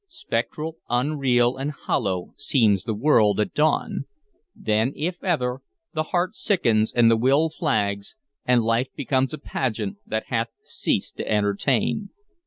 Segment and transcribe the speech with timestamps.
[0.07, 4.05] Spectral, unreal, and hollow seems the world at dawn.
[4.55, 5.61] Then, if ever,
[5.93, 11.17] the heart sickens and the will flags, and life becomes a pageant that hath ceased
[11.17, 12.09] to entertain.